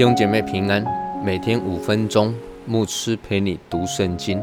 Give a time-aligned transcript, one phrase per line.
[0.00, 0.82] 弟兄姐妹平安，
[1.22, 2.34] 每天五分钟，
[2.64, 4.42] 牧师陪你读圣经。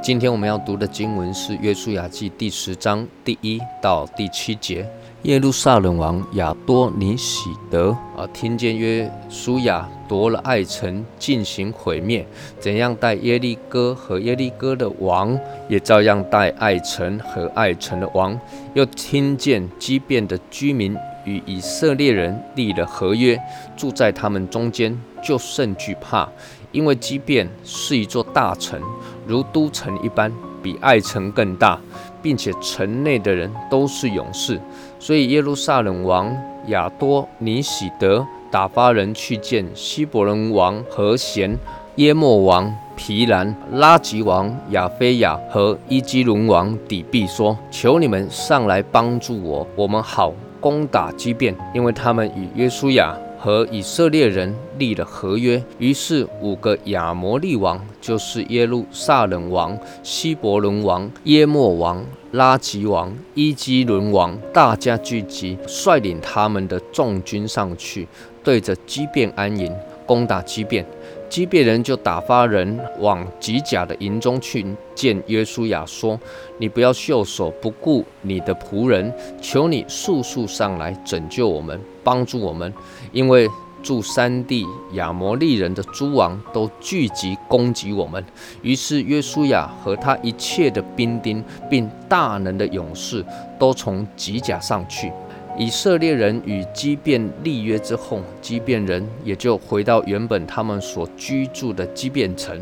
[0.00, 4.88] 今天我们要读的经文是《约书亚记》第十章第一到第七节。
[5.22, 12.26] 耶路撒冷王亚多尼喜德啊，听见约书亚夺了爱城，进行毁灭，
[12.60, 15.40] 怎样带耶利哥和耶利哥的王，
[15.70, 18.38] 也照样带爱城和爱城的王。
[18.74, 20.94] 又听见畸变的居民。
[21.24, 23.40] 与以色列人立了合约，
[23.76, 26.28] 住在他们中间，就甚惧怕，
[26.72, 28.78] 因为即便是一座大城，
[29.24, 31.78] 如都城一般，比爱城更大，
[32.20, 34.60] 并且城内的人都是勇士，
[34.98, 36.36] 所以耶路撒冷王
[36.66, 41.58] 亚多尼喜德打发人去见希伯伦王和贤、
[41.94, 55.60] 耶莫王皮兰、拉吉王亚菲亚和伊基伦王底壁，说：“求你们上来帮助我，我们好。”攻打机变，因为他们与约书亚和以色列人立了合约。
[55.78, 68.06] 于是五个亚摩利王，就是耶路撒冷王、希伯伦王、耶莫王、拉吉王、伊基伦王，大家聚集，率领他们的众军上去，
[68.44, 69.74] 对着基变安营，
[70.06, 70.86] 攻打基变。
[71.32, 76.20] 基变人就打发人往吉甲的营中去见约书亚，说
[76.60, 82.70] ：“你不要袖手不顾你的仆人，求你速速上来拯救我们，帮助我们，
[83.12, 83.48] 因为
[83.82, 88.22] 住山地亚摩利人的诸王都聚集攻击我们。”
[88.60, 93.24] 于是约书亚和他一切的兵丁，并大能的勇士，
[93.58, 95.10] 都从吉甲上去。
[95.58, 102.60] 以色列人与基变立约之后，基变人也就回到原本他们所居住的基变城。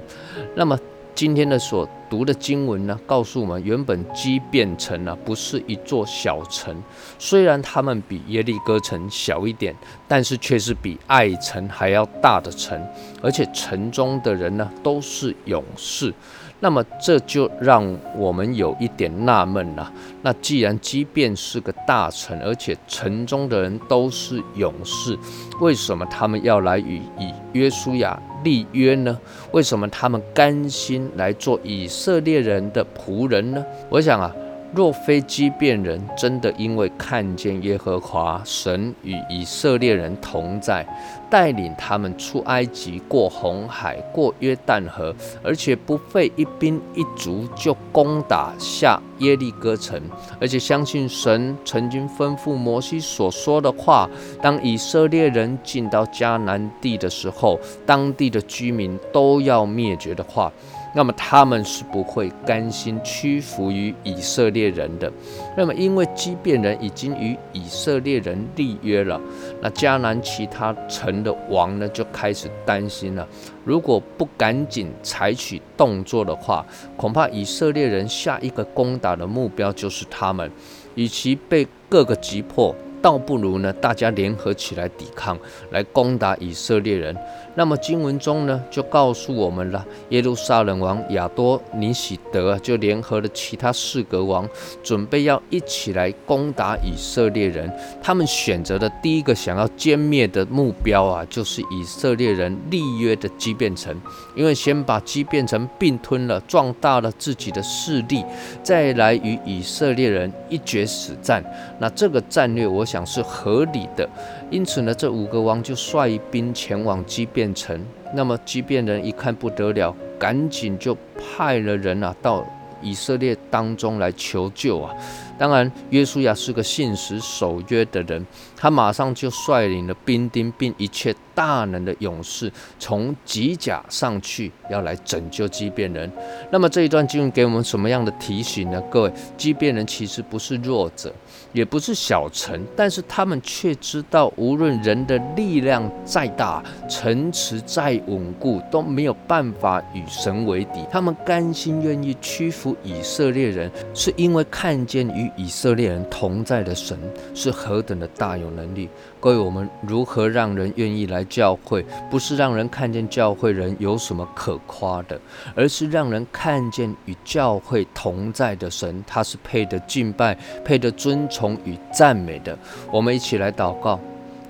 [0.56, 0.78] 那么
[1.14, 6.74] 今天的所读的经文呢，告诉我们，原本基变城呢不是一座小城，
[7.18, 9.74] 虽然他们比耶利哥城小一点，
[10.08, 12.80] 但是却是比爱城还要大的城，
[13.22, 16.12] 而且城中的人呢都是勇士。
[16.60, 19.90] 那么这就让我们有一点纳闷了。
[20.22, 25.18] 那既然即便是个大臣，而且城中的人都是勇士，
[25.60, 29.18] 为什么他们要来与以约书亚立约呢？
[29.52, 33.64] 为什么他们甘心来做以色列人的仆人呢？
[33.88, 34.30] 我想啊。
[34.72, 40.86] 若非基变人真的因为看见耶和华神与以色列人同在，
[41.28, 50.00] 带领他们出埃及、过红海、过约旦河，而且不费一兵一卒就攻打下耶利哥城，
[50.40, 54.08] 而且相信神曾经吩咐摩西所说的话：
[54.40, 60.52] 当以色列人进到迦南地的时候，当地的居民都要灭绝的话。
[60.94, 65.10] 那么他们是不会甘心屈服于以色列人的。
[65.56, 69.20] 那么，因为基变人已经与以色列人立约了，
[69.62, 73.26] 那迦南其他城的王呢就开始担心了。
[73.64, 80.50] 如果不赶紧采取动作的话，恐怕以色列人下一个攻打的目标就是他们，
[80.94, 82.74] 与其被各个击破。
[83.02, 85.38] 倒不如呢，大家联合起来抵抗，
[85.70, 87.16] 来攻打以色列人。
[87.54, 94.48] 那么经文中呢，就告诉我们了，耶路撒冷王亚多尼喜德就联合了其他四个王，
[94.82, 97.70] 准备要一起来攻打以色列人。
[98.02, 103.94] 他们选择的第一个想要歼灭的目标啊，就是以色列人立约的基变城，
[104.36, 108.24] 因为先把基变城并吞了，壮大了自己的势力，
[108.62, 111.42] 再来与以色列人一决死战。
[111.80, 112.84] 那这个战略，我。
[112.90, 114.08] 想是合理的，
[114.50, 117.80] 因此呢，这五个王就率兵前往畸变城。
[118.12, 122.44] 那么畸变人一看不得了，赶紧就派了人啊到
[122.82, 124.94] 以色列当中来求救啊。
[125.38, 136.10] 当然，约书亚是个信实守约的人，他马上就率领了兵丁，并一切大能的勇士，从吉甲上去，要来拯救畸变人。
[136.50, 138.78] 那么这一段经文给我们什么样的提醒呢？
[138.90, 141.10] 各位，畸变人其实不是弱者，
[141.54, 150.84] 也不是小臣，但是他们却知道，无论人的力量再大，城池再稳固，都没有办法与神为敌。
[150.90, 156.98] 他们甘心愿意屈服以色列人，是因为看见与以色列人同在的神
[157.34, 158.88] 是何等的大有能力！
[159.18, 161.84] 各位，我们如何让人愿意来教会？
[162.10, 165.20] 不是让人看见教会人有什么可夸的，
[165.54, 172.58] 而是让人看见与教会同在的神，他是配得敬拜、配得尊崇与赞美的。
[172.90, 174.00] 我们一起来祷告，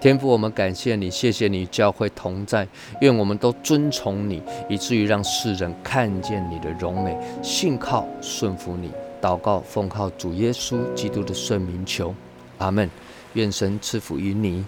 [0.01, 2.67] 天父，我们感谢你，谢谢你教会同在，
[3.03, 8.91] 愿我们都遵从你，以至于让世人看见你的荣美，信靠顺服你。
[9.21, 12.15] 祷告，奉靠主耶稣基督的圣名求，
[12.57, 12.89] 阿门。
[13.35, 14.65] 愿神赐福于你。